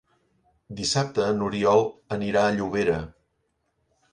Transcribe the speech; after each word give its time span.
Dissabte 0.79 1.27
n'Oriol 1.41 1.85
anirà 2.17 2.47
a 2.47 2.57
Llobera. 2.57 2.99